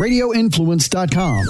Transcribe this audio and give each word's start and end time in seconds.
radioinfluence.com. 0.00 1.44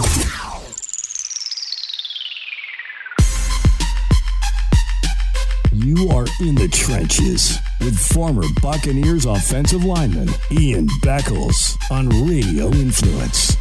You 5.72 6.08
are 6.08 6.26
in 6.40 6.56
the 6.56 6.68
trenches 6.72 7.58
with 7.78 7.96
former 7.96 8.42
Buccaneers 8.60 9.24
offensive 9.24 9.84
lineman 9.84 10.30
Ian 10.50 10.88
Beckles 11.04 11.78
on 11.92 12.08
Radio 12.28 12.72
Influence. 12.72 13.56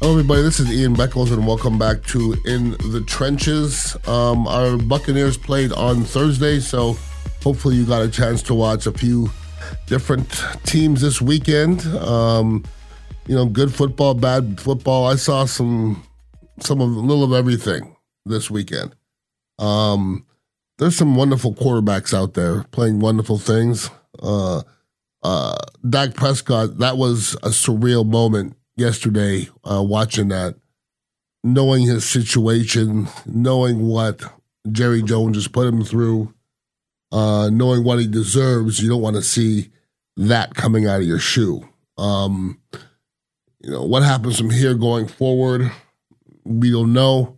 Hello, 0.00 0.10
everybody. 0.10 0.42
This 0.42 0.58
is 0.58 0.68
Ian 0.72 0.96
Beckles, 0.96 1.32
and 1.32 1.46
welcome 1.46 1.78
back 1.78 2.02
to 2.06 2.34
In 2.44 2.72
the 2.72 3.04
Trenches. 3.06 3.96
Um, 4.08 4.48
our 4.48 4.76
Buccaneers 4.76 5.36
played 5.36 5.70
on 5.70 6.02
Thursday, 6.02 6.58
so 6.58 6.96
hopefully 7.40 7.76
you 7.76 7.86
got 7.86 8.02
a 8.02 8.10
chance 8.10 8.42
to 8.42 8.54
watch 8.54 8.86
a 8.86 8.92
few 8.92 9.30
different 9.86 10.44
teams 10.64 11.00
this 11.00 11.20
weekend. 11.20 11.86
Um, 11.86 12.64
you 13.26 13.34
know, 13.34 13.46
good 13.46 13.72
football, 13.74 14.14
bad 14.14 14.60
football. 14.60 15.06
I 15.06 15.16
saw 15.16 15.44
some, 15.44 16.02
some 16.60 16.80
of 16.80 16.88
a 16.90 17.00
little 17.00 17.24
of 17.24 17.32
everything 17.32 17.96
this 18.24 18.50
weekend. 18.50 18.94
Um, 19.58 20.26
there's 20.78 20.96
some 20.96 21.14
wonderful 21.14 21.54
quarterbacks 21.54 22.12
out 22.12 22.34
there 22.34 22.64
playing 22.64 22.98
wonderful 22.98 23.38
things. 23.38 23.90
Uh, 24.20 24.62
uh, 25.22 25.56
Dak 25.88 26.14
Prescott, 26.14 26.78
that 26.78 26.96
was 26.96 27.34
a 27.36 27.50
surreal 27.50 28.04
moment 28.04 28.56
yesterday 28.76 29.48
uh, 29.64 29.82
watching 29.82 30.28
that, 30.28 30.56
knowing 31.44 31.86
his 31.86 32.04
situation, 32.04 33.08
knowing 33.26 33.86
what 33.86 34.22
Jerry 34.70 35.02
Jones 35.02 35.36
has 35.36 35.48
put 35.48 35.68
him 35.68 35.84
through, 35.84 36.32
uh, 37.12 37.50
knowing 37.52 37.84
what 37.84 38.00
he 38.00 38.06
deserves. 38.06 38.80
You 38.80 38.88
don't 38.88 39.02
want 39.02 39.16
to 39.16 39.22
see 39.22 39.70
that 40.16 40.54
coming 40.54 40.86
out 40.86 41.00
of 41.00 41.06
your 41.06 41.18
shoe. 41.18 41.68
Um, 41.98 42.60
you 43.60 43.70
know, 43.70 43.84
what 43.84 44.02
happens 44.02 44.38
from 44.38 44.50
here 44.50 44.74
going 44.74 45.06
forward, 45.06 45.70
we 46.44 46.70
don't 46.72 46.92
know. 46.92 47.36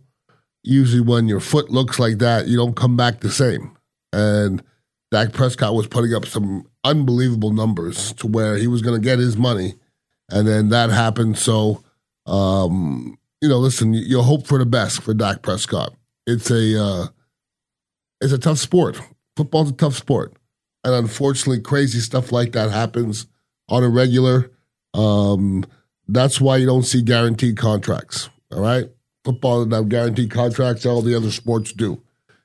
Usually, 0.63 1.01
when 1.01 1.27
your 1.27 1.39
foot 1.39 1.69
looks 1.69 1.99
like 1.99 2.17
that, 2.17 2.47
you 2.47 2.57
don't 2.57 2.75
come 2.75 2.97
back 2.97 3.19
the 3.19 3.29
same. 3.29 3.77
And 4.11 4.63
Dak 5.11 5.33
Prescott 5.33 5.75
was 5.75 5.85
putting 5.85 6.15
up 6.15 6.25
some 6.25 6.65
unbelievable 6.83 7.53
numbers 7.53 8.13
to 8.13 8.25
where 8.25 8.57
he 8.57 8.65
was 8.65 8.81
going 8.81 8.99
to 8.99 9.05
get 9.05 9.19
his 9.19 9.37
money 9.37 9.75
and 10.29 10.47
then 10.47 10.69
that 10.69 10.89
happened. 10.89 11.37
So, 11.37 11.83
um, 12.25 13.17
you 13.41 13.49
know, 13.49 13.57
listen, 13.57 13.93
you'll 13.93 14.23
hope 14.23 14.47
for 14.47 14.57
the 14.57 14.65
best 14.65 15.01
for 15.01 15.13
Dak 15.13 15.41
Prescott. 15.41 15.93
It's 16.25 16.49
a 16.49 16.81
uh, 16.81 17.07
it's 18.21 18.33
a 18.33 18.39
tough 18.39 18.57
sport. 18.57 18.99
Football's 19.35 19.71
a 19.71 19.73
tough 19.73 19.95
sport, 19.95 20.33
and 20.83 20.93
unfortunately, 20.93 21.61
crazy 21.61 21.99
stuff 21.99 22.31
like 22.31 22.53
that 22.53 22.71
happens 22.71 23.27
on 23.69 23.83
a 23.83 23.89
regular. 23.89 24.51
Um, 24.93 25.65
that's 26.07 26.39
why 26.39 26.57
you 26.57 26.65
don't 26.65 26.83
see 26.83 27.01
guaranteed 27.01 27.57
contracts. 27.57 28.29
All 28.51 28.61
right, 28.61 28.89
football 29.23 29.65
doesn't 29.65 29.71
have 29.71 29.89
guaranteed 29.89 30.31
contracts. 30.31 30.85
All 30.85 31.01
the 31.01 31.15
other 31.15 31.31
sports 31.31 31.73
do, 31.73 32.01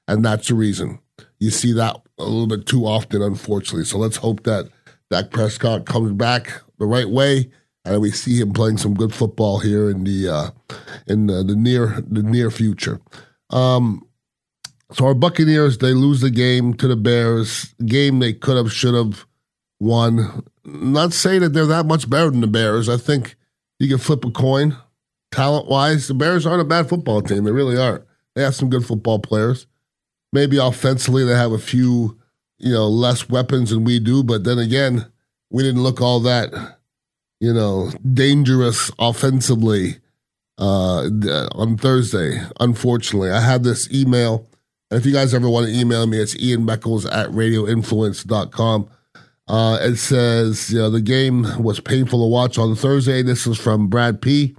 and 0.09 0.25
that's 0.25 0.49
the 0.49 0.55
reason 0.55 0.99
you 1.39 1.51
see 1.51 1.73
that 1.73 2.01
a 2.19 2.25
little 2.25 2.47
bit 2.47 2.67
too 2.67 2.87
often, 2.87 3.23
unfortunately. 3.23 3.85
So 3.85 3.99
let's 3.99 4.19
hope 4.19 4.45
that 4.45 4.69
Dak 5.11 5.31
Prescott 5.31 5.87
comes 5.87 6.13
back 6.13 6.63
the 6.79 6.87
right 6.87 7.09
way 7.09 7.51
and 7.85 8.01
we 8.01 8.11
see 8.11 8.39
him 8.39 8.53
playing 8.53 8.77
some 8.77 8.95
good 8.95 9.15
football 9.15 9.59
here 9.59 9.91
in 9.91 10.05
the 10.05 10.29
uh, 10.29 10.51
in 11.07 11.27
the, 11.27 11.43
the, 11.43 11.57
near 11.57 12.03
the 12.07 12.23
near 12.23 12.51
future. 12.51 13.01
Um, 13.49 14.07
so 14.93 15.07
our 15.07 15.15
Buccaneers 15.15 15.79
they 15.79 15.93
lose 15.93 16.21
the 16.21 16.31
game 16.31 16.75
to 16.75 16.89
the 16.89 16.97
Bears, 16.97 17.75
game 17.85 18.19
they 18.19 18.33
could 18.33 18.57
have 18.57 18.73
should 18.73 18.95
have 18.95 19.27
won. 19.79 20.45
Not 20.65 21.13
saying 21.13 21.41
that 21.41 21.51
they're 21.51 21.67
that 21.67 21.87
much 21.87 22.09
better 22.09 22.31
than 22.31 22.41
the 22.41 22.47
Bears. 22.47 22.89
I 22.89 22.97
think 22.97 23.37
you 23.79 23.89
can 23.89 23.99
flip 23.99 24.25
a 24.25 24.31
coin. 24.31 24.77
Talent 25.33 25.69
wise, 25.69 26.09
the 26.09 26.15
Bears 26.15 26.47
aren't 26.47 26.61
a 26.61 26.65
bad 26.65 26.89
football 26.89 27.23
team. 27.23 27.45
They 27.45 27.53
really 27.53 27.79
aren't. 27.79 28.05
They 28.35 28.43
have 28.43 28.55
some 28.55 28.69
good 28.69 28.85
football 28.85 29.21
players. 29.21 29.67
Maybe 30.33 30.59
offensively 30.59 31.25
they 31.25 31.35
have 31.35 31.53
a 31.53 31.59
few, 31.59 32.19
you 32.59 32.73
know, 32.73 32.89
less 32.89 33.29
weapons 33.29 33.71
than 33.71 33.85
we 33.85 34.01
do. 34.01 34.23
But 34.23 34.45
then 34.45 34.59
again, 34.59 35.07
we 35.51 35.63
didn't 35.63 35.83
look 35.83 36.01
all 36.01 36.21
that 36.21 36.79
you 37.41 37.55
know, 37.55 37.91
dangerous 38.13 38.91
offensively 38.99 39.97
uh, 40.59 41.09
on 41.53 41.77
Thursday. 41.79 42.41
Unfortunately, 42.61 43.31
I 43.31 43.41
had 43.41 43.65
this 43.65 43.91
email. 43.93 44.47
And 44.91 44.99
if 44.99 45.07
you 45.07 45.13
guys 45.13 45.35
ever 45.35 45.49
want 45.49 45.67
to 45.67 45.79
email 45.79 46.07
me, 46.07 46.19
it's 46.19 46.37
Ian 46.37 46.67
Beckles 46.67 47.07
at 47.11 47.29
radioinfluence.com. 47.29 48.91
Uh, 49.47 49.79
it 49.81 49.97
says, 49.97 50.73
you 50.73 50.79
know, 50.79 50.91
the 50.91 51.01
game 51.01 51.47
was 51.63 51.81
painful 51.81 52.25
to 52.25 52.31
watch 52.31 52.59
on 52.59 52.75
Thursday. 52.75 53.23
This 53.23 53.47
is 53.47 53.59
from 53.59 53.89
Brad 53.89 54.21
P. 54.21 54.57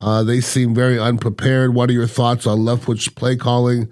Uh, 0.00 0.22
they 0.22 0.40
seem 0.40 0.74
very 0.74 0.98
unprepared. 0.98 1.74
What 1.74 1.88
are 1.88 1.94
your 1.94 2.06
thoughts 2.06 2.46
on 2.46 2.58
Leftwich 2.58 3.14
play 3.16 3.36
calling? 3.36 3.90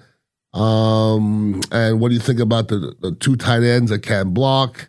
Um, 0.52 1.62
and 1.72 1.98
what 1.98 2.08
do 2.08 2.14
you 2.14 2.20
think 2.20 2.40
about 2.40 2.68
the, 2.68 2.94
the 3.00 3.12
two 3.12 3.36
tight 3.36 3.62
ends 3.62 3.90
that 3.90 4.02
can 4.02 4.30
block? 4.30 4.88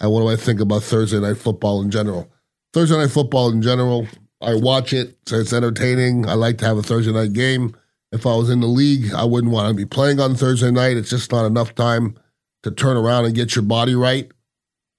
And 0.00 0.10
what 0.10 0.20
do 0.20 0.28
I 0.28 0.36
think 0.36 0.60
about 0.60 0.82
Thursday 0.82 1.20
night 1.20 1.36
football 1.36 1.82
in 1.82 1.90
general? 1.90 2.30
Thursday 2.72 2.96
night 2.96 3.10
football 3.10 3.50
in 3.50 3.62
general, 3.62 4.08
I 4.40 4.54
watch 4.54 4.92
it, 4.92 5.16
so 5.26 5.36
it's 5.36 5.52
entertaining. 5.52 6.28
I 6.28 6.34
like 6.34 6.58
to 6.58 6.64
have 6.66 6.78
a 6.78 6.82
Thursday 6.82 7.12
night 7.12 7.32
game. 7.32 7.76
If 8.14 8.26
I 8.26 8.34
was 8.34 8.48
in 8.48 8.60
the 8.60 8.66
league, 8.66 9.12
I 9.12 9.24
wouldn't 9.24 9.52
want 9.52 9.68
to 9.68 9.74
be 9.74 9.84
playing 9.84 10.20
on 10.20 10.34
Thursday 10.34 10.70
night. 10.70 10.96
It's 10.96 11.10
just 11.10 11.32
not 11.32 11.44
enough 11.44 11.74
time 11.74 12.16
to 12.62 12.70
turn 12.70 12.96
around 12.96 13.26
and 13.26 13.34
get 13.34 13.54
your 13.54 13.64
body 13.64 13.94
right. 13.94 14.30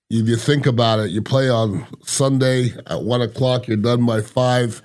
If 0.09 0.27
you 0.27 0.35
think 0.35 0.65
about 0.65 0.99
it, 0.99 1.09
you 1.09 1.21
play 1.21 1.49
on 1.49 1.87
Sunday 2.03 2.73
at 2.85 3.01
one 3.01 3.21
o'clock, 3.21 3.67
you're 3.67 3.77
done 3.77 4.05
by 4.05 4.21
five. 4.21 4.83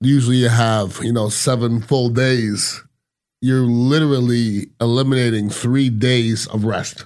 Usually 0.00 0.38
you 0.38 0.48
have, 0.48 0.98
you 1.02 1.12
know, 1.12 1.28
seven 1.28 1.80
full 1.80 2.08
days. 2.08 2.82
You're 3.40 3.60
literally 3.60 4.68
eliminating 4.80 5.48
three 5.48 5.90
days 5.90 6.48
of 6.48 6.64
rest. 6.64 7.04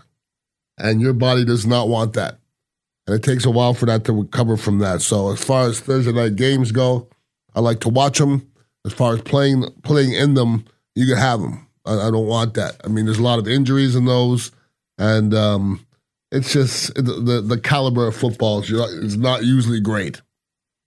And 0.78 1.00
your 1.00 1.12
body 1.12 1.44
does 1.44 1.66
not 1.66 1.88
want 1.88 2.14
that 2.14 2.38
and 3.06 3.14
it 3.14 3.22
takes 3.22 3.44
a 3.44 3.50
while 3.50 3.74
for 3.74 3.86
that 3.86 4.04
to 4.04 4.12
recover 4.12 4.56
from 4.56 4.78
that. 4.78 5.00
So 5.00 5.30
as 5.30 5.42
far 5.42 5.66
as 5.66 5.80
Thursday 5.80 6.12
night 6.12 6.36
games 6.36 6.72
go, 6.72 7.08
I 7.54 7.60
like 7.60 7.80
to 7.80 7.88
watch 7.88 8.18
them. 8.18 8.50
As 8.86 8.92
far 8.92 9.14
as 9.14 9.20
playing 9.22 9.64
playing 9.82 10.12
in 10.12 10.34
them, 10.34 10.64
you 10.94 11.06
can 11.06 11.16
have 11.16 11.40
them. 11.40 11.66
I, 11.84 12.08
I 12.08 12.10
don't 12.10 12.26
want 12.26 12.54
that. 12.54 12.80
I 12.84 12.88
mean, 12.88 13.04
there's 13.04 13.18
a 13.18 13.22
lot 13.22 13.38
of 13.38 13.48
injuries 13.48 13.94
in 13.94 14.06
those, 14.06 14.52
and 14.96 15.34
um, 15.34 15.84
it's 16.30 16.52
just 16.52 16.94
the, 16.94 17.02
the, 17.02 17.40
the 17.42 17.60
caliber 17.60 18.06
of 18.06 18.16
football 18.16 18.60
is 18.60 19.16
not 19.16 19.44
usually 19.44 19.80
great. 19.80 20.22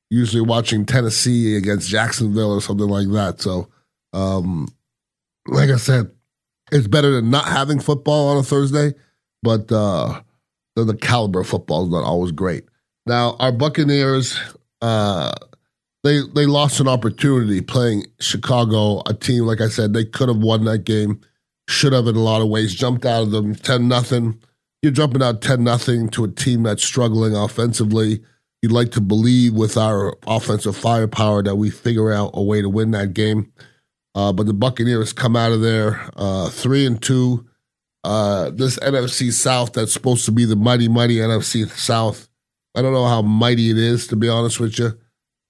Usually 0.10 0.42
watching 0.42 0.86
Tennessee 0.86 1.56
against 1.56 1.90
Jacksonville 1.90 2.54
or 2.54 2.62
something 2.62 2.88
like 2.88 3.10
that. 3.10 3.42
So, 3.42 3.68
um, 4.14 4.68
like 5.46 5.70
I 5.70 5.76
said, 5.76 6.10
it's 6.72 6.88
better 6.88 7.12
than 7.12 7.30
not 7.30 7.46
having 7.46 7.80
football 7.80 8.30
on 8.30 8.38
a 8.38 8.44
Thursday, 8.44 8.94
but. 9.44 9.72
Uh, 9.72 10.22
the, 10.76 10.94
the 10.94 10.98
caliber 10.98 11.42
of 11.42 11.48
football 11.48 11.86
is 11.86 11.92
not 11.92 12.04
always 12.04 12.32
great. 12.32 12.66
Now, 13.06 13.36
our 13.40 13.52
Buccaneers, 13.52 14.40
uh, 14.82 15.32
they 16.04 16.22
they 16.34 16.46
lost 16.46 16.80
an 16.80 16.88
opportunity 16.88 17.62
playing 17.62 18.06
Chicago, 18.20 19.02
a 19.06 19.14
team 19.14 19.44
like 19.44 19.62
I 19.62 19.70
said 19.70 19.94
they 19.94 20.06
could 20.06 20.30
have 20.30 20.38
won 20.38 20.66
that 20.66 20.84
game, 20.86 21.22
should 21.68 21.94
have 21.94 22.08
in 22.08 22.16
a 22.16 22.22
lot 22.22 22.42
of 22.42 22.50
ways. 22.50 22.74
Jumped 22.74 23.06
out 23.06 23.24
of 23.24 23.32
them 23.32 23.56
ten 23.56 23.88
nothing. 23.88 24.40
You're 24.82 24.92
jumping 24.92 25.24
out 25.24 25.42
ten 25.42 25.64
nothing 25.64 26.10
to 26.10 26.24
a 26.24 26.30
team 26.30 26.64
that's 26.64 26.84
struggling 26.84 27.36
offensively. 27.36 28.22
You'd 28.62 28.72
like 28.72 28.92
to 28.92 29.02
believe 29.02 29.54
with 29.54 29.78
our 29.78 30.18
offensive 30.28 30.76
firepower 30.76 31.44
that 31.44 31.56
we 31.56 31.70
figure 31.70 32.12
out 32.12 32.32
a 32.34 32.44
way 32.44 32.62
to 32.62 32.70
win 32.70 32.92
that 32.92 33.14
game. 33.14 33.52
Uh, 34.16 34.34
but 34.34 34.48
the 34.48 34.54
Buccaneers 34.54 35.14
come 35.14 35.36
out 35.36 35.54
of 35.54 35.62
there 35.62 36.10
uh, 36.18 36.50
three 36.50 36.86
and 36.86 37.02
two 37.02 37.46
uh, 38.04 38.50
this 38.52 38.80
NFC 38.80 39.32
South 39.32 39.74
that's 39.74 39.94
supposed 39.94 40.26
to 40.26 40.32
be 40.32 40.46
the 40.46 40.56
mighty, 40.56 40.88
mighty 40.88 41.18
NFC 41.18 41.70
South. 41.70 42.30
I 42.76 42.82
don't 42.82 42.94
know 42.94 43.08
how 43.08 43.22
mighty 43.22 43.72
it 43.72 43.78
is, 43.78 44.08
to 44.08 44.16
be 44.16 44.30
honest 44.30 44.60
with 44.60 44.78
you. 44.80 44.98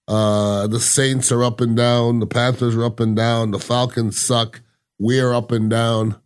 Uh, 0.10 0.66
the 0.66 0.80
Saints 0.80 1.32
are 1.32 1.44
up 1.44 1.62
and 1.62 1.78
down. 1.78 2.20
The 2.20 2.26
Panthers 2.26 2.76
are 2.76 2.84
up 2.84 3.00
and 3.00 3.16
down. 3.16 3.52
The 3.52 3.60
Falcons 3.60 4.20
suck. 4.20 4.62
We're 4.98 5.34
up 5.34 5.52
and 5.52 5.70
down. 5.70 6.20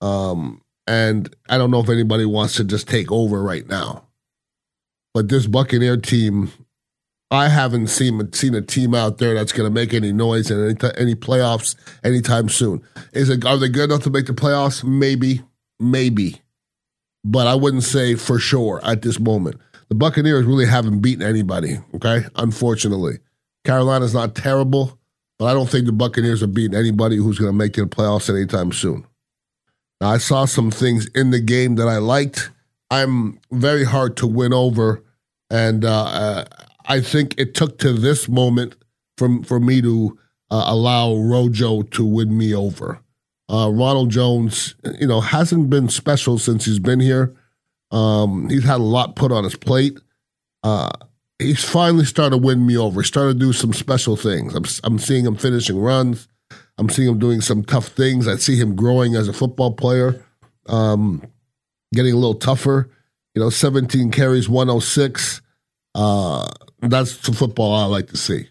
Um, 0.00 0.62
and 0.86 1.34
I 1.48 1.58
don't 1.58 1.72
know 1.72 1.80
if 1.80 1.88
anybody 1.88 2.24
wants 2.24 2.54
to 2.54 2.64
just 2.64 2.88
take 2.88 3.10
over 3.10 3.42
right 3.42 3.68
now. 3.68 4.04
But 5.14 5.28
this 5.28 5.48
Buccaneer 5.48 5.96
team, 5.96 6.52
I 7.32 7.48
haven't 7.48 7.88
seen 7.88 8.32
seen 8.32 8.54
a 8.54 8.62
team 8.62 8.94
out 8.94 9.18
there 9.18 9.34
that's 9.34 9.52
going 9.52 9.68
to 9.68 9.74
make 9.74 9.92
any 9.92 10.12
noise 10.12 10.48
in 10.48 10.64
any, 10.64 10.94
any 10.96 11.14
playoffs 11.16 11.74
anytime 12.04 12.48
soon. 12.48 12.82
Is 13.12 13.28
it? 13.28 13.44
Are 13.44 13.56
they 13.56 13.68
good 13.68 13.90
enough 13.90 14.04
to 14.04 14.10
make 14.10 14.26
the 14.26 14.32
playoffs? 14.32 14.84
Maybe. 14.84 15.42
Maybe. 15.80 16.40
But 17.24 17.48
I 17.48 17.56
wouldn't 17.56 17.82
say 17.82 18.14
for 18.14 18.38
sure 18.38 18.80
at 18.84 19.02
this 19.02 19.18
moment. 19.18 19.60
The 19.88 19.94
Buccaneers 19.94 20.44
really 20.44 20.66
haven't 20.66 21.00
beaten 21.00 21.26
anybody, 21.26 21.78
okay? 21.94 22.24
Unfortunately. 22.36 23.18
Carolina's 23.64 24.14
not 24.14 24.34
terrible, 24.34 24.98
but 25.38 25.46
I 25.46 25.54
don't 25.54 25.68
think 25.68 25.86
the 25.86 25.92
Buccaneers 25.92 26.42
are 26.42 26.46
beating 26.48 26.78
anybody 26.78 27.16
who's 27.16 27.38
going 27.38 27.50
to 27.50 27.56
make 27.56 27.76
it 27.78 27.82
the 27.82 27.86
playoffs 27.86 28.28
anytime 28.34 28.72
soon. 28.72 29.06
Now, 30.00 30.10
I 30.10 30.18
saw 30.18 30.44
some 30.44 30.70
things 30.70 31.06
in 31.14 31.30
the 31.30 31.40
game 31.40 31.76
that 31.76 31.88
I 31.88 31.98
liked. 31.98 32.50
I'm 32.90 33.40
very 33.50 33.84
hard 33.84 34.16
to 34.18 34.26
win 34.26 34.52
over, 34.52 35.02
and 35.50 35.84
uh, 35.84 36.04
uh 36.04 36.44
I 36.86 37.00
think 37.00 37.34
it 37.36 37.54
took 37.54 37.78
to 37.80 37.92
this 37.92 38.28
moment 38.28 38.74
for 39.18 39.42
for 39.42 39.60
me 39.60 39.82
to 39.82 40.18
uh, 40.50 40.64
allow 40.66 41.14
Rojo 41.14 41.82
to 41.82 42.04
win 42.04 42.36
me 42.36 42.54
over. 42.54 43.00
Uh, 43.50 43.70
Ronald 43.70 44.10
Jones, 44.10 44.74
you 44.98 45.06
know, 45.06 45.20
hasn't 45.20 45.68
been 45.68 45.88
special 45.88 46.38
since 46.38 46.64
he's 46.64 46.78
been 46.78 47.00
here. 47.00 47.34
Um, 47.90 48.48
he's 48.48 48.64
had 48.64 48.80
a 48.80 48.84
lot 48.84 49.16
put 49.16 49.32
on 49.32 49.44
his 49.44 49.56
plate. 49.56 49.98
Uh, 50.62 50.90
he's 51.38 51.64
finally 51.64 52.04
started 52.04 52.30
to 52.30 52.36
win 52.38 52.66
me 52.66 52.76
over. 52.76 53.00
He 53.00 53.06
started 53.06 53.34
to 53.34 53.38
do 53.38 53.52
some 53.52 53.72
special 53.72 54.16
things. 54.16 54.54
I'm, 54.54 54.64
I'm 54.84 54.98
seeing 54.98 55.24
him 55.24 55.36
finishing 55.36 55.78
runs. 55.78 56.28
I'm 56.76 56.88
seeing 56.88 57.08
him 57.08 57.18
doing 57.18 57.40
some 57.40 57.64
tough 57.64 57.88
things. 57.88 58.28
I 58.28 58.36
see 58.36 58.56
him 58.56 58.76
growing 58.76 59.16
as 59.16 59.28
a 59.28 59.32
football 59.32 59.72
player, 59.72 60.24
um, 60.66 61.22
getting 61.92 62.12
a 62.12 62.16
little 62.16 62.34
tougher. 62.34 62.88
You 63.34 63.42
know, 63.42 63.50
17 63.50 64.10
carries, 64.10 64.48
106. 64.48 65.42
Uh, 65.94 66.48
that's 66.80 67.16
the 67.18 67.32
football 67.32 67.74
I 67.74 67.84
like 67.84 68.08
to 68.08 68.16
see. 68.16 68.48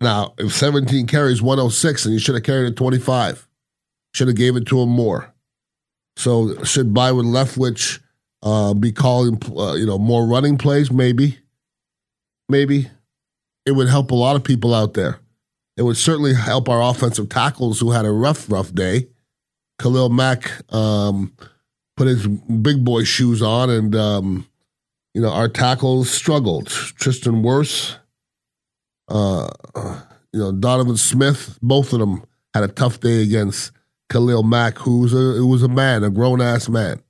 Now, 0.00 0.34
if 0.38 0.52
17 0.52 1.06
carries 1.06 1.40
106 1.40 2.04
and 2.04 2.12
you 2.12 2.20
should 2.20 2.34
have 2.34 2.44
carried 2.44 2.68
it 2.68 2.76
25, 2.76 3.48
should 4.12 4.28
have 4.28 4.36
gave 4.36 4.56
it 4.56 4.66
to 4.66 4.80
him 4.80 4.88
more. 4.88 5.32
So 6.16 6.62
should 6.64 6.92
Byron 6.92 7.26
Leftwich 7.26 8.00
uh, 8.44 8.74
be 8.74 8.92
calling, 8.92 9.40
uh, 9.56 9.74
you 9.74 9.86
know, 9.86 9.98
more 9.98 10.26
running 10.26 10.56
plays? 10.58 10.92
Maybe, 10.92 11.38
maybe 12.48 12.90
it 13.66 13.72
would 13.72 13.88
help 13.88 14.10
a 14.10 14.14
lot 14.14 14.36
of 14.36 14.44
people 14.44 14.74
out 14.74 14.94
there. 14.94 15.18
It 15.76 15.82
would 15.82 15.96
certainly 15.96 16.34
help 16.34 16.68
our 16.68 16.82
offensive 16.82 17.28
tackles 17.28 17.80
who 17.80 17.90
had 17.90 18.04
a 18.04 18.12
rough, 18.12 18.50
rough 18.50 18.72
day. 18.72 19.08
Khalil 19.80 20.08
Mack 20.08 20.50
um, 20.72 21.32
put 21.96 22.06
his 22.06 22.26
big 22.26 22.84
boy 22.84 23.04
shoes 23.04 23.42
on, 23.42 23.70
and 23.70 23.96
um, 23.96 24.46
you 25.14 25.20
know 25.20 25.30
our 25.30 25.48
tackles 25.48 26.10
struggled. 26.10 26.68
Tristan 26.68 27.42
Wirfs, 27.42 27.96
uh, 29.08 29.48
you 30.32 30.38
know 30.38 30.52
Donovan 30.52 30.96
Smith, 30.96 31.58
both 31.60 31.92
of 31.92 31.98
them 31.98 32.22
had 32.52 32.62
a 32.62 32.68
tough 32.68 33.00
day 33.00 33.22
against 33.22 33.72
Khalil 34.10 34.44
Mack, 34.44 34.78
who 34.78 35.00
was 35.00 35.12
a 35.12 35.16
who 35.16 35.48
was 35.48 35.64
a 35.64 35.68
man, 35.68 36.04
a 36.04 36.10
grown 36.10 36.40
ass 36.40 36.68
man. 36.68 37.02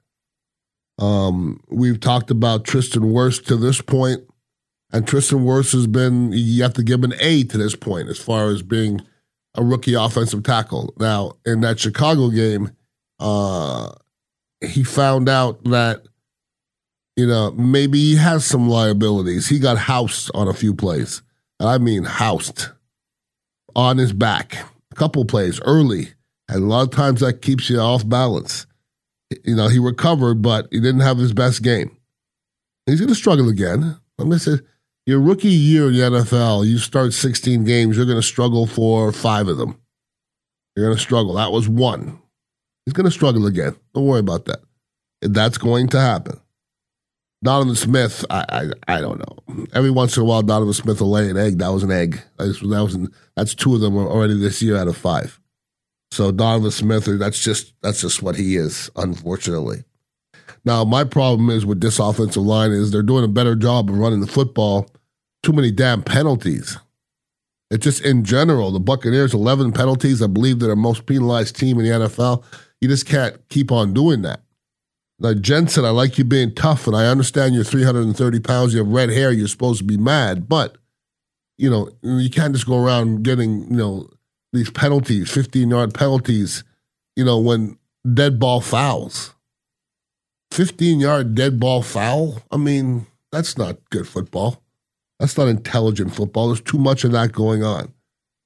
Um, 0.98 1.60
we've 1.68 2.00
talked 2.00 2.30
about 2.30 2.64
Tristan 2.64 3.02
Wirfs 3.02 3.44
to 3.46 3.56
this. 3.56 3.80
And 4.92 5.06
Tristan 5.06 5.40
Wirfs 5.40 5.72
has 5.72 5.86
been, 5.86 6.32
you 6.32 6.62
have 6.62 6.74
to 6.74 6.82
give 6.82 7.02
an 7.02 7.14
A 7.20 7.44
to 7.44 7.58
this 7.58 7.74
point 7.74 8.08
as 8.08 8.18
far 8.18 8.48
as 8.48 8.62
being 8.62 9.00
a 9.56 9.62
rookie 9.62 9.94
offensive 9.94 10.42
tackle. 10.42 10.94
Now, 10.98 11.32
in 11.44 11.60
that 11.62 11.80
Chicago 11.80 12.30
game, 12.30 12.70
uh, 13.18 13.92
he 14.60 14.84
found 14.84 15.28
out 15.28 15.64
that, 15.64 16.02
you 17.16 17.26
know, 17.26 17.52
maybe 17.52 17.98
he 17.98 18.16
has 18.16 18.44
some 18.44 18.68
liabilities. 18.68 19.48
He 19.48 19.58
got 19.58 19.78
housed 19.78 20.30
on 20.34 20.48
a 20.48 20.54
few 20.54 20.74
plays. 20.74 21.22
And 21.60 21.68
I 21.68 21.78
mean 21.78 22.04
housed 22.04 22.68
on 23.76 23.98
his 23.98 24.12
back. 24.12 24.56
A 24.92 24.94
couple 24.94 25.24
plays 25.24 25.60
early. 25.62 26.14
And 26.48 26.64
a 26.64 26.66
lot 26.66 26.82
of 26.82 26.90
times 26.90 27.20
that 27.20 27.42
keeps 27.42 27.70
you 27.70 27.78
off 27.78 28.08
balance. 28.08 28.66
You 29.44 29.56
know, 29.56 29.68
he 29.68 29.78
recovered, 29.78 30.42
but 30.42 30.68
he 30.70 30.80
didn't 30.80 31.00
have 31.00 31.18
his 31.18 31.32
best 31.32 31.62
game. 31.62 31.96
He's 32.86 33.00
going 33.00 33.08
to 33.08 33.14
struggle 33.14 33.48
again. 33.48 33.98
Going 34.18 34.30
to 34.30 34.38
say, 34.38 34.58
your 35.06 35.20
rookie 35.20 35.48
year 35.48 35.88
in 35.88 35.94
the 35.94 36.00
NFL, 36.00 36.66
you 36.66 36.78
start 36.78 37.12
16 37.12 37.64
games, 37.64 37.96
you're 37.96 38.06
going 38.06 38.18
to 38.18 38.22
struggle 38.22 38.66
for 38.66 39.12
five 39.12 39.48
of 39.48 39.58
them. 39.58 39.80
You're 40.76 40.86
going 40.86 40.96
to 40.96 41.02
struggle. 41.02 41.34
That 41.34 41.52
was 41.52 41.68
one. 41.68 42.20
He's 42.84 42.92
going 42.92 43.04
to 43.04 43.10
struggle 43.10 43.46
again. 43.46 43.76
Don't 43.94 44.06
worry 44.06 44.20
about 44.20 44.44
that. 44.46 44.60
That's 45.20 45.58
going 45.58 45.88
to 45.88 46.00
happen. 46.00 46.40
Donovan 47.42 47.74
Smith, 47.74 48.24
I, 48.30 48.44
I, 48.48 48.96
I 48.96 49.00
don't 49.00 49.18
know. 49.18 49.66
Every 49.74 49.90
once 49.90 50.16
in 50.16 50.22
a 50.22 50.26
while, 50.26 50.42
Donovan 50.42 50.72
Smith 50.72 51.00
will 51.00 51.10
lay 51.10 51.28
an 51.28 51.36
egg. 51.36 51.58
That 51.58 51.68
was 51.68 51.82
an 51.82 51.92
egg. 51.92 52.20
That 52.38 52.46
was, 52.46 52.60
that 52.60 52.82
was 52.82 52.94
an, 52.94 53.12
that's 53.36 53.54
two 53.54 53.74
of 53.74 53.82
them 53.82 53.96
already 53.96 54.38
this 54.38 54.62
year 54.62 54.76
out 54.76 54.88
of 54.88 54.96
five. 54.96 55.38
So 56.14 56.30
Donovan 56.30 56.70
Smith, 56.70 57.06
that's 57.18 57.42
just 57.42 57.74
that's 57.82 58.00
just 58.00 58.22
what 58.22 58.36
he 58.36 58.56
is, 58.56 58.88
unfortunately. 58.94 59.82
Now, 60.64 60.84
my 60.84 61.02
problem 61.02 61.50
is 61.50 61.66
with 61.66 61.80
this 61.80 61.98
offensive 61.98 62.42
line 62.44 62.70
is 62.70 62.92
they're 62.92 63.02
doing 63.02 63.24
a 63.24 63.28
better 63.28 63.56
job 63.56 63.90
of 63.90 63.98
running 63.98 64.20
the 64.20 64.28
football. 64.28 64.88
Too 65.42 65.52
many 65.52 65.72
damn 65.72 66.02
penalties. 66.02 66.78
It's 67.68 67.82
just 67.82 68.04
in 68.04 68.22
general, 68.24 68.70
the 68.70 68.78
Buccaneers, 68.78 69.34
11 69.34 69.72
penalties. 69.72 70.22
I 70.22 70.28
believe 70.28 70.60
they're 70.60 70.68
the 70.68 70.76
most 70.76 71.06
penalized 71.06 71.58
team 71.58 71.80
in 71.80 71.84
the 71.84 71.90
NFL. 71.90 72.44
You 72.80 72.88
just 72.88 73.06
can't 73.06 73.36
keep 73.48 73.72
on 73.72 73.92
doing 73.92 74.22
that. 74.22 74.40
Now, 75.18 75.34
Jensen, 75.34 75.84
I 75.84 75.90
like 75.90 76.16
you 76.16 76.24
being 76.24 76.54
tough, 76.54 76.86
and 76.86 76.94
I 76.94 77.06
understand 77.06 77.56
you're 77.56 77.64
330 77.64 78.38
pounds, 78.40 78.72
you 78.72 78.78
have 78.78 78.92
red 78.92 79.10
hair, 79.10 79.32
you're 79.32 79.48
supposed 79.48 79.78
to 79.78 79.84
be 79.84 79.96
mad, 79.96 80.48
but, 80.48 80.76
you 81.56 81.70
know, 81.70 81.90
you 82.02 82.30
can't 82.30 82.52
just 82.52 82.66
go 82.66 82.82
around 82.82 83.24
getting, 83.24 83.62
you 83.70 83.76
know, 83.76 84.08
these 84.54 84.70
penalties, 84.70 85.30
15 85.30 85.68
yard 85.68 85.92
penalties, 85.92 86.64
you 87.16 87.24
know, 87.24 87.38
when 87.38 87.76
dead 88.12 88.38
ball 88.38 88.60
fouls. 88.60 89.34
15 90.52 91.00
yard 91.00 91.34
dead 91.34 91.58
ball 91.58 91.82
foul. 91.82 92.42
I 92.50 92.56
mean, 92.56 93.06
that's 93.32 93.58
not 93.58 93.78
good 93.90 94.06
football. 94.06 94.62
That's 95.18 95.36
not 95.36 95.48
intelligent 95.48 96.14
football. 96.14 96.48
There's 96.48 96.60
too 96.60 96.78
much 96.78 97.04
of 97.04 97.12
that 97.12 97.32
going 97.32 97.64
on. 97.64 97.92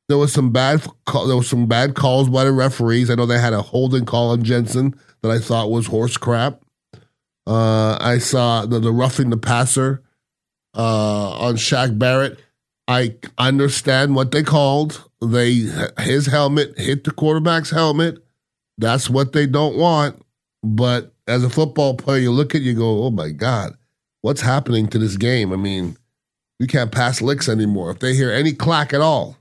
There 0.09 0.17
was 0.17 0.33
some 0.33 0.51
bad 0.53 0.81
there 1.07 1.37
was 1.37 1.49
some 1.49 1.67
bad 1.67 1.95
calls 1.95 2.31
by 2.31 2.45
the 2.45 2.53
referees. 2.53 3.11
I 3.11 3.15
know 3.15 3.27
they 3.27 3.39
had 3.39 3.53
a 3.53 3.61
holding 3.61 4.07
call 4.07 4.31
on 4.31 4.43
Jensen 4.43 4.95
that 5.23 5.31
I 5.31 5.39
thought 5.39 5.71
was 5.71 5.87
horse 5.87 6.17
crap. 6.17 6.63
Uh, 7.47 7.99
I 8.01 8.19
saw 8.19 8.65
the, 8.65 8.79
the 8.79 8.93
roughing 8.93 9.29
the 9.29 9.37
passer 9.37 10.03
uh, 10.75 11.31
on 11.39 11.57
Shaq 11.57 11.99
Barrett. 11.99 12.39
I 12.89 13.15
understand 13.37 14.15
what 14.15 14.33
they 14.33 14.43
called. 14.43 15.05
They 15.21 15.69
his 15.99 16.27
helmet 16.27 16.79
hit 16.79 17.05
the 17.05 17.11
quarterback's 17.11 17.71
helmet. 17.71 18.25
That's 18.79 19.11
what 19.11 19.33
they 19.33 19.47
don't 19.47 19.77
want. 19.77 20.23
But 20.63 21.13
as 21.27 21.45
a 21.45 21.51
football 21.51 21.95
player, 21.97 22.19
you 22.19 22.33
look 22.33 22.55
at 22.55 22.63
it, 22.63 22.65
you 22.65 22.75
go, 22.75 23.05
oh 23.05 23.11
my 23.11 23.31
God, 23.31 23.77
what's 24.23 24.41
happening 24.41 24.89
to 24.89 24.99
this 24.99 25.17
game? 25.17 25.53
I 25.53 25.57
mean, 25.57 25.97
we 26.59 26.67
can't 26.67 26.91
pass 26.91 27.21
licks 27.21 27.49
anymore. 27.49 27.91
If 27.91 27.99
they 27.99 28.15
hear 28.15 28.33
any 28.33 28.53
clack 28.53 28.95
at 28.95 29.03
all, 29.03 29.37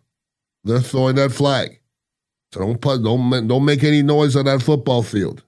they're 0.64 0.82
throwing 0.82 1.16
that 1.16 1.32
flag. 1.32 1.80
So 2.54 2.60
don't 2.60 2.82
put, 2.82 3.04
don't 3.04 3.48
don't 3.48 3.66
make 3.66 3.84
any 3.84 4.02
noise 4.02 4.36
on 4.36 4.46
that 4.46 4.62
football 4.62 5.04
field. 5.04 5.44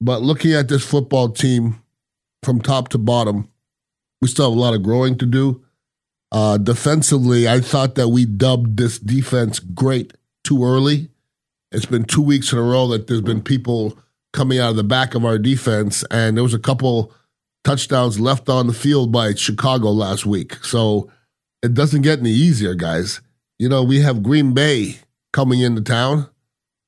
But 0.00 0.22
looking 0.22 0.52
at 0.52 0.68
this 0.68 0.84
football 0.84 1.28
team 1.28 1.80
from 2.42 2.60
top 2.60 2.88
to 2.88 2.98
bottom, 2.98 3.48
we 4.20 4.28
still 4.28 4.50
have 4.50 4.56
a 4.56 4.60
lot 4.60 4.74
of 4.74 4.82
growing 4.82 5.16
to 5.18 5.26
do. 5.26 5.64
Uh, 6.32 6.58
defensively, 6.58 7.48
I 7.48 7.60
thought 7.60 7.96
that 7.96 8.08
we 8.08 8.24
dubbed 8.24 8.76
this 8.76 8.98
defense 8.98 9.58
great 9.58 10.12
too 10.44 10.64
early. 10.64 11.08
It's 11.72 11.86
been 11.86 12.04
two 12.04 12.22
weeks 12.22 12.52
in 12.52 12.58
a 12.58 12.62
row 12.62 12.88
that 12.88 13.06
there's 13.06 13.20
been 13.20 13.42
people 13.42 13.98
coming 14.32 14.58
out 14.58 14.70
of 14.70 14.76
the 14.76 14.84
back 14.84 15.14
of 15.14 15.24
our 15.24 15.38
defense, 15.38 16.04
and 16.10 16.36
there 16.36 16.44
was 16.44 16.54
a 16.54 16.58
couple 16.58 17.12
touchdowns 17.64 18.20
left 18.20 18.48
on 18.48 18.66
the 18.66 18.72
field 18.72 19.12
by 19.12 19.34
Chicago 19.34 19.90
last 19.90 20.24
week. 20.24 20.64
So 20.64 21.10
it 21.62 21.74
doesn't 21.74 22.02
get 22.02 22.20
any 22.20 22.30
easier, 22.30 22.74
guys. 22.74 23.20
You 23.58 23.68
know, 23.68 23.82
we 23.82 24.00
have 24.00 24.22
Green 24.22 24.54
Bay 24.54 24.96
coming 25.32 25.60
into 25.60 25.82
town. 25.82 26.28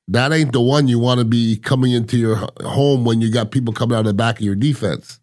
That 0.07 0.33
ain't 0.33 0.51
the 0.51 0.61
one 0.61 0.87
you 0.87 0.99
want 0.99 1.19
to 1.19 1.25
be 1.25 1.57
coming 1.57 1.91
into 1.91 2.17
your 2.17 2.47
home 2.61 3.05
when 3.05 3.21
you 3.21 3.31
got 3.31 3.51
people 3.51 3.73
coming 3.73 3.95
out 3.95 4.01
of 4.01 4.05
the 4.07 4.13
back 4.13 4.39
of 4.39 4.45
your 4.45 4.55
defense. 4.55 5.19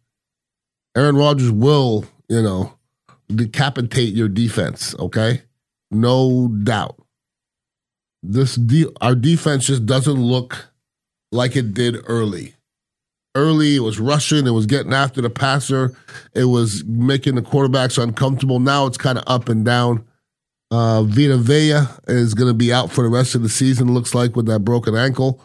Aaron 0.96 1.16
Rodgers 1.16 1.50
will, 1.50 2.06
you 2.28 2.42
know, 2.42 2.72
decapitate 3.34 4.14
your 4.14 4.28
defense, 4.28 4.94
okay? 4.98 5.42
No 5.90 6.48
doubt. 6.48 6.96
This 8.22 8.56
de- 8.56 8.92
our 9.00 9.14
defense 9.14 9.66
just 9.66 9.86
doesn't 9.86 10.20
look 10.20 10.68
like 11.32 11.56
it 11.56 11.74
did 11.74 11.96
early. 12.06 12.54
Early, 13.34 13.76
it 13.76 13.80
was 13.80 14.00
rushing, 14.00 14.46
it 14.46 14.50
was 14.50 14.66
getting 14.66 14.92
after 14.92 15.20
the 15.22 15.30
passer, 15.30 15.96
it 16.34 16.44
was 16.44 16.84
making 16.84 17.36
the 17.36 17.42
quarterbacks 17.42 18.02
uncomfortable. 18.02 18.58
Now 18.58 18.86
it's 18.86 18.98
kind 18.98 19.18
of 19.18 19.24
up 19.26 19.48
and 19.48 19.64
down. 19.64 20.04
Uh, 20.72 21.02
Vita 21.02 21.36
Vea 21.36 21.82
is 22.08 22.34
going 22.34 22.48
to 22.48 22.54
be 22.54 22.72
out 22.72 22.90
for 22.90 23.02
the 23.02 23.08
rest 23.10 23.34
of 23.34 23.42
the 23.42 23.48
season, 23.48 23.94
looks 23.94 24.14
like, 24.14 24.36
with 24.36 24.46
that 24.46 24.60
broken 24.60 24.94
ankle. 24.94 25.40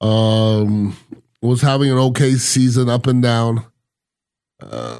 Um, 0.00 0.96
was 1.40 1.60
having 1.60 1.90
an 1.90 1.98
okay 1.98 2.34
season, 2.34 2.88
up 2.88 3.06
and 3.06 3.22
down. 3.22 3.64
Uh, 4.60 4.98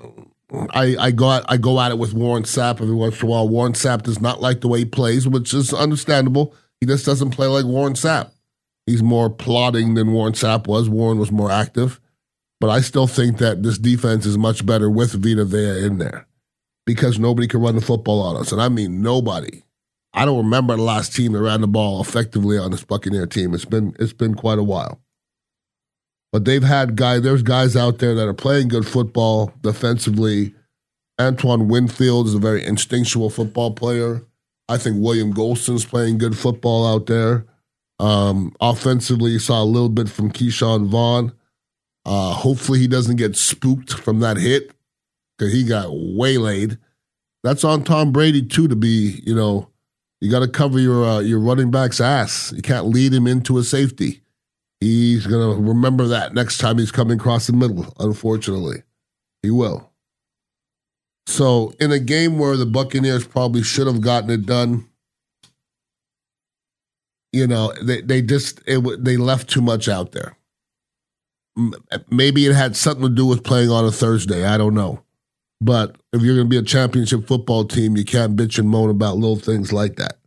I 0.71 0.97
I 0.99 1.11
go 1.11 1.33
at, 1.33 1.45
I 1.49 1.57
go 1.57 1.81
at 1.81 1.91
it 1.91 1.99
with 1.99 2.15
Warren 2.15 2.45
Sapp 2.45 2.81
every 2.81 2.95
once 2.95 3.21
in 3.21 3.27
a 3.27 3.31
while. 3.31 3.49
Warren 3.49 3.73
Sapp 3.73 4.03
does 4.03 4.21
not 4.21 4.41
like 4.41 4.61
the 4.61 4.69
way 4.69 4.81
he 4.81 4.85
plays, 4.85 5.27
which 5.29 5.55
is 5.55 5.73
understandable. 5.73 6.55
He 6.81 6.87
just 6.87 7.07
doesn't 7.07 7.31
play 7.31 7.47
like 7.47 7.65
Warren 7.65 7.95
Sapp. 7.95 8.31
He's 8.87 9.03
more 9.03 9.31
plodding 9.31 9.95
than 9.95 10.13
Warren 10.13 10.35
Sapp 10.35 10.67
was. 10.67 10.89
Warren 10.89 11.19
was 11.19 11.33
more 11.33 11.51
active. 11.51 12.01
But 12.61 12.71
I 12.71 12.81
still 12.81 13.07
think 13.07 13.39
that 13.39 13.63
this 13.63 13.79
defense 13.79 14.27
is 14.27 14.39
much 14.39 14.65
better 14.65 14.89
with 14.89 15.13
Vita 15.23 15.45
Vea 15.45 15.85
in 15.85 15.99
there 15.99 16.27
because 16.87 17.19
nobody 17.19 17.47
can 17.47 17.61
run 17.61 17.75
the 17.75 17.81
football 17.81 18.21
on 18.23 18.37
us. 18.37 18.53
And 18.53 18.61
I 18.61 18.69
mean 18.69 19.03
nobody. 19.03 19.63
I 20.13 20.25
don't 20.25 20.39
remember 20.39 20.77
the 20.77 20.83
last 20.83 21.15
team 21.15 21.33
that 21.33 21.43
ran 21.43 21.61
the 21.61 21.67
ball 21.67 22.01
effectively 22.01 22.57
on 22.57 22.71
this 22.71 22.85
Buccaneer 22.85 23.27
team. 23.27 23.53
It's 23.53 23.65
been 23.65 23.95
it's 23.99 24.13
been 24.13 24.35
quite 24.35 24.59
a 24.59 24.63
while. 24.63 25.01
But 26.35 26.47
they've 26.47 26.65
had 26.65 26.97
guys, 26.97 27.23
there's 27.23 27.45
guys 27.45 27.77
out 27.77 27.99
there 27.99 28.17
that 28.17 28.27
are 28.27 28.35
playing 28.35 28.67
good 28.67 28.89
football 28.89 29.53
defensively. 29.61 30.53
Antoine 31.21 31.69
Winfield 31.69 32.27
is 32.27 32.35
a 32.35 32.41
very 32.41 32.65
instinctual 32.65 33.31
football 33.31 33.71
player. 33.71 34.21
I 34.69 34.77
think 34.77 34.97
William 34.99 35.33
Gholston's 35.33 35.85
playing 35.85 36.19
good 36.19 36.37
football 36.37 36.93
out 36.93 37.07
there. 37.07 37.47
Um, 38.01 38.53
offensively, 38.61 39.39
saw 39.39 39.63
a 39.63 39.65
little 39.65 39.89
bit 39.89 40.09
from 40.09 40.33
Ke'Shawn 40.33 40.89
Vaughn. 40.89 41.33
Uh, 42.05 42.33
hopefully, 42.33 42.81
he 42.81 42.89
doesn't 42.89 43.15
get 43.15 43.37
spooked 43.37 43.93
from 43.93 44.19
that 44.19 44.37
hit 44.37 44.73
because 45.39 45.53
he 45.53 45.63
got 45.63 45.91
waylaid. 45.93 46.79
That's 47.45 47.63
on 47.63 47.85
Tom 47.85 48.11
Brady 48.11 48.43
too 48.43 48.67
to 48.67 48.75
be, 48.75 49.23
you 49.25 49.37
know, 49.37 49.71
you 50.21 50.33
got 50.33 50.41
to 50.41 50.49
cover 50.49 50.81
your 50.81 51.05
uh, 51.05 51.21
your 51.21 51.39
running 51.39 51.71
back's 51.71 52.01
ass. 52.01 52.53
You 52.57 52.63
can't 52.63 52.87
lead 52.87 53.13
him 53.13 53.29
into 53.29 53.57
a 53.57 53.63
safety. 53.63 54.24
He's 54.85 55.27
gonna 55.27 55.59
remember 55.59 56.09
that 56.09 56.35
next 56.35 56.59
time 56.59 56.77
he's 56.77 56.93
coming 56.93 57.19
across 57.19 57.47
the 57.47 57.55
middle. 57.55 57.91
Unfortunately, 57.99 58.83
he 59.43 59.51
will. 59.51 59.91
So, 61.27 61.73
in 61.81 61.91
a 61.91 61.99
game 61.99 62.39
where 62.39 62.55
the 62.59 62.67
Buccaneers 62.67 63.27
probably 63.27 63.63
should 63.63 63.87
have 63.87 64.03
gotten 64.03 64.29
it 64.29 64.45
done, 64.45 64.87
you 67.33 67.47
know, 67.47 67.73
they 67.83 68.03
they 68.03 68.21
just 68.21 68.61
it, 68.67 69.03
they 69.03 69.17
left 69.17 69.49
too 69.49 69.63
much 69.63 69.89
out 69.89 70.13
there. 70.13 70.37
Maybe 72.11 72.45
it 72.45 72.55
had 72.55 72.77
something 72.77 73.07
to 73.07 73.15
do 73.15 73.25
with 73.25 73.43
playing 73.43 73.71
on 73.71 73.87
a 73.87 73.91
Thursday. 73.91 74.45
I 74.45 74.59
don't 74.59 74.75
know. 74.75 75.03
But 75.63 75.97
if 76.13 76.21
you're 76.21 76.35
going 76.35 76.47
to 76.47 76.51
be 76.51 76.59
a 76.59 76.63
championship 76.63 77.27
football 77.27 77.65
team, 77.65 77.97
you 77.97 78.05
can't 78.05 78.37
bitch 78.37 78.59
and 78.59 78.69
moan 78.69 78.91
about 78.91 79.17
little 79.17 79.39
things 79.39 79.73
like 79.73 79.97
that. 79.97 80.19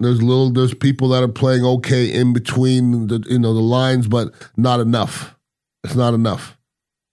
There's 0.00 0.22
little 0.22 0.50
there's 0.50 0.74
people 0.74 1.08
that 1.10 1.22
are 1.22 1.28
playing 1.28 1.64
okay 1.64 2.12
in 2.12 2.32
between 2.32 3.06
the 3.06 3.24
you 3.28 3.38
know 3.38 3.54
the 3.54 3.60
lines, 3.60 4.08
but 4.08 4.32
not 4.56 4.80
enough. 4.80 5.36
It's 5.84 5.94
not 5.94 6.14
enough. 6.14 6.58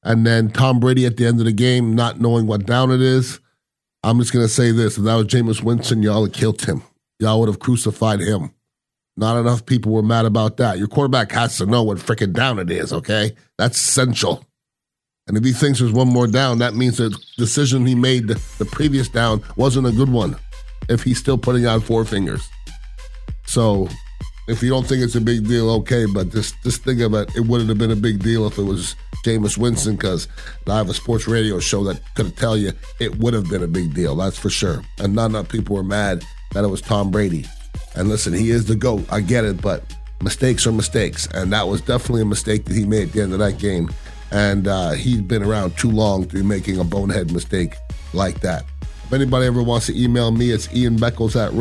And 0.04 0.26
then 0.26 0.50
Tom 0.50 0.80
Brady 0.80 1.06
at 1.06 1.18
the 1.18 1.26
end 1.26 1.40
of 1.40 1.46
the 1.46 1.52
game, 1.52 1.94
not 1.94 2.20
knowing 2.20 2.48
what 2.48 2.66
down 2.66 2.92
it 2.92 3.02
is. 3.02 3.40
I'm 4.04 4.20
just 4.20 4.34
gonna 4.34 4.48
say 4.48 4.72
this: 4.72 4.98
if 4.98 5.04
that 5.04 5.16
was 5.16 5.28
Jameis 5.28 5.62
Winston, 5.62 6.02
y'all 6.02 6.22
would 6.22 6.34
have 6.34 6.40
killed 6.40 6.62
him. 6.62 6.82
Y'all 7.20 7.40
would 7.40 7.50
have 7.50 7.60
crucified 7.60 8.22
him. 8.22 8.52
Not 9.18 9.38
enough 9.38 9.66
people 9.66 9.92
were 9.92 10.02
mad 10.02 10.26
about 10.26 10.58
that. 10.58 10.78
Your 10.78 10.88
quarterback 10.88 11.32
has 11.34 11.58
to 11.58 11.66
know 11.66 11.84
what 11.84 11.98
freaking 11.98 12.32
down 12.32 12.58
it 12.58 12.72
is. 12.72 12.94
Okay, 12.94 13.34
that's 13.58 13.78
essential. 13.78 14.46
And 15.28 15.38
if 15.38 15.44
he 15.44 15.52
thinks 15.52 15.80
there's 15.80 15.92
one 15.92 16.08
more 16.08 16.26
down, 16.26 16.58
that 16.58 16.74
means 16.74 16.98
the 16.98 17.16
decision 17.38 17.86
he 17.86 17.94
made 17.94 18.28
the, 18.28 18.42
the 18.58 18.66
previous 18.66 19.10
down 19.10 19.44
wasn't 19.58 19.86
a 19.86 19.92
good 19.92 20.10
one. 20.10 20.36
If 20.90 21.04
he's 21.04 21.20
still 21.20 21.38
putting 21.38 21.68
on 21.68 21.82
four 21.82 22.04
fingers. 22.04 22.50
So 23.50 23.90
if 24.48 24.62
you 24.62 24.70
don't 24.70 24.86
think 24.86 25.02
it's 25.02 25.16
a 25.16 25.22
big 25.22 25.48
deal, 25.48 25.70
okay, 25.82 26.06
but 26.06 26.30
just 26.30 26.62
just 26.64 26.84
think 26.84 27.02
of 27.02 27.14
it. 27.14 27.36
It 27.36 27.42
wouldn't 27.42 27.70
have 27.70 27.78
been 27.78 27.92
a 27.92 27.96
big 27.96 28.22
deal 28.22 28.46
if 28.46 28.58
it 28.58 28.64
was 28.64 28.96
Jameis 29.26 29.58
Winston, 29.58 29.96
because 29.96 30.28
I 30.68 30.78
have 30.78 30.90
a 30.90 30.94
sports 30.94 31.28
radio 31.28 31.60
show 31.60 31.84
that 31.86 32.02
could 32.16 32.38
tell 32.38 32.56
you 32.56 32.74
it 33.00 33.18
would 33.18 33.34
have 33.34 33.50
been 33.50 33.64
a 33.64 33.68
big 33.68 33.94
deal. 33.94 34.16
That's 34.16 34.38
for 34.38 34.52
sure. 34.52 34.84
And 35.00 35.16
not 35.16 35.32
enough 35.32 35.50
people 35.50 35.76
were 35.76 35.84
mad 35.84 36.24
that 36.54 36.64
it 36.64 36.68
was 36.68 36.82
Tom 36.82 37.12
Brady. 37.12 37.46
And 37.96 38.08
listen, 38.08 38.34
he 38.34 38.52
is 38.52 38.66
the 38.66 38.76
GOAT. 38.76 39.12
I 39.12 39.22
get 39.22 39.46
it, 39.46 39.62
but 39.62 39.84
mistakes 40.22 40.68
are 40.68 40.72
mistakes. 40.72 41.28
And 41.34 41.52
that 41.52 41.68
was 41.68 41.82
definitely 41.82 42.22
a 42.22 42.26
mistake 42.26 42.66
that 42.66 42.76
he 42.76 42.86
made 42.86 43.10
at 43.10 43.14
the 43.14 43.22
end 43.22 43.34
of 43.34 43.40
that 43.40 43.58
game 43.58 43.90
and 44.32 44.68
uh, 44.68 44.92
he's 44.92 45.22
been 45.22 45.44
around 45.44 45.78
too 45.78 45.90
long 45.90 46.28
to 46.28 46.36
be 46.36 46.44
making 46.44 46.80
a 46.80 46.84
bonehead 46.84 47.32
mistake 47.32 47.76
like 48.14 48.42
that. 48.42 48.64
If 49.06 49.14
anybody 49.14 49.48
ever 49.48 49.64
wants 49.64 49.88
to 49.88 50.00
email 50.00 50.32
me, 50.32 50.52
it's 50.52 50.72
Ian 50.74 50.98
Beckles 50.98 51.36
at 51.36 51.52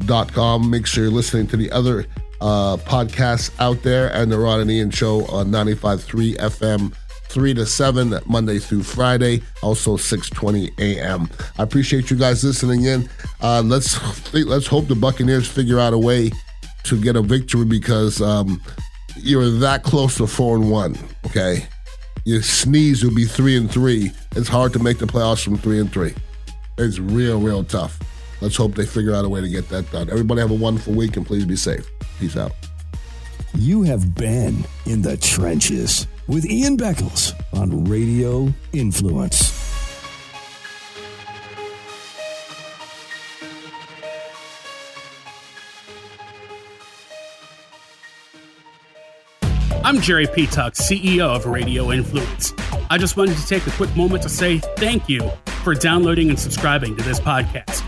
radioinfluence.com. 0.00 0.70
Make 0.70 0.86
sure 0.86 1.04
you're 1.04 1.12
listening 1.12 1.46
to 1.48 1.56
the 1.56 1.70
other 1.70 2.06
uh, 2.40 2.76
podcasts 2.78 3.50
out 3.60 3.82
there 3.82 4.08
and 4.12 4.30
the 4.30 4.38
Rod 4.38 4.60
and 4.60 4.70
Ian 4.70 4.90
Show 4.90 5.26
on 5.26 5.48
95.3 5.48 6.36
FM. 6.36 6.94
3 7.30 7.52
to 7.52 7.66
7 7.66 8.18
Monday 8.24 8.58
through 8.58 8.82
Friday, 8.82 9.42
also 9.62 9.98
6:20 9.98 10.72
a.m. 10.78 11.28
I 11.58 11.62
appreciate 11.62 12.10
you 12.10 12.16
guys 12.16 12.42
listening 12.42 12.86
in. 12.86 13.06
Uh, 13.42 13.60
let's 13.62 14.32
let's 14.32 14.66
hope 14.66 14.88
the 14.88 14.94
Buccaneers 14.94 15.46
figure 15.46 15.78
out 15.78 15.92
a 15.92 15.98
way 15.98 16.30
to 16.84 16.98
get 16.98 17.16
a 17.16 17.20
victory 17.20 17.66
because 17.66 18.22
um, 18.22 18.62
you're 19.14 19.50
that 19.50 19.82
close 19.82 20.16
to 20.16 20.26
four 20.26 20.56
and 20.56 20.70
one. 20.70 20.96
Okay, 21.26 21.66
you 22.24 22.40
sneeze, 22.40 23.02
you'll 23.02 23.14
be 23.14 23.26
three 23.26 23.58
and 23.58 23.70
three. 23.70 24.10
It's 24.34 24.48
hard 24.48 24.72
to 24.72 24.78
make 24.78 24.96
the 24.96 25.06
playoffs 25.06 25.44
from 25.44 25.58
three 25.58 25.80
and 25.80 25.92
three. 25.92 26.14
It's 26.78 26.98
real, 26.98 27.40
real 27.40 27.62
tough. 27.62 28.00
Let's 28.40 28.56
hope 28.56 28.74
they 28.74 28.86
figure 28.86 29.14
out 29.14 29.24
a 29.24 29.28
way 29.28 29.40
to 29.40 29.48
get 29.48 29.68
that 29.70 29.90
done. 29.90 30.08
Everybody 30.10 30.40
have 30.40 30.50
a 30.50 30.54
wonderful 30.54 30.94
week 30.94 31.16
and 31.16 31.26
please 31.26 31.44
be 31.44 31.56
safe. 31.56 31.90
Peace 32.18 32.36
out. 32.36 32.52
You 33.54 33.82
have 33.82 34.14
been 34.14 34.64
in 34.86 35.02
the 35.02 35.16
trenches 35.16 36.06
with 36.28 36.46
Ian 36.46 36.76
Beckles 36.76 37.32
on 37.52 37.84
Radio 37.84 38.52
Influence. 38.72 39.56
I'm 49.84 50.02
Jerry 50.02 50.26
Petuck, 50.26 50.74
CEO 50.74 51.34
of 51.34 51.46
Radio 51.46 51.90
Influence. 51.92 52.52
I 52.90 52.98
just 52.98 53.16
wanted 53.16 53.38
to 53.38 53.46
take 53.46 53.66
a 53.66 53.70
quick 53.70 53.94
moment 53.96 54.22
to 54.24 54.28
say 54.28 54.58
thank 54.76 55.08
you 55.08 55.30
for 55.64 55.74
downloading 55.74 56.28
and 56.28 56.38
subscribing 56.38 56.94
to 56.96 57.02
this 57.02 57.18
podcast. 57.18 57.87